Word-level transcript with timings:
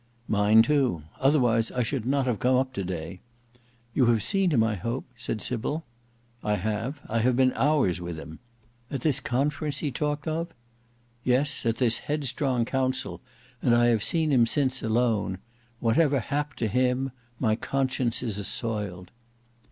"Mine 0.27 0.63
too. 0.63 1.03
Otherwise 1.19 1.69
I 1.69 1.83
should 1.83 2.07
not 2.07 2.25
have 2.25 2.39
come 2.39 2.55
up 2.55 2.73
today." 2.73 3.19
"You 3.93 4.07
have 4.07 4.23
seen 4.23 4.49
him 4.49 4.63
I 4.63 4.73
hope?" 4.73 5.05
said 5.15 5.41
Sybil. 5.41 5.83
"I 6.43 6.55
have; 6.55 7.01
I 7.07 7.19
have 7.19 7.35
been 7.35 7.53
hours 7.53 8.01
with 8.01 8.17
him." 8.17 8.19
"I 8.19 8.25
am 8.25 8.39
glad. 8.39 8.95
At 8.95 9.01
this 9.01 9.19
conference 9.19 9.77
he 9.77 9.91
talked 9.91 10.27
of?" 10.27 10.47
"Yes; 11.23 11.67
at 11.67 11.77
this 11.77 11.99
headstrong 11.99 12.65
council; 12.65 13.21
and 13.61 13.75
I 13.75 13.89
have 13.89 14.03
seen 14.03 14.31
him 14.31 14.47
since; 14.47 14.81
alone. 14.81 15.37
Whatever 15.79 16.19
hap 16.19 16.55
to 16.55 16.67
him, 16.67 17.11
my 17.39 17.55
conscience 17.55 18.23
is 18.23 18.39
assoiled." 18.39 19.11